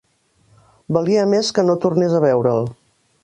[0.97, 2.65] Valia més que no tornés a veure'l